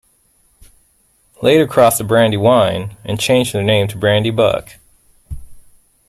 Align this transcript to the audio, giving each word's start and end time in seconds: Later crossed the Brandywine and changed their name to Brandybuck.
Later 1.43 1.67
crossed 1.67 1.99
the 1.99 2.03
Brandywine 2.03 2.97
and 3.05 3.19
changed 3.19 3.53
their 3.53 3.61
name 3.61 3.87
to 3.89 3.99
Brandybuck. 3.99 4.77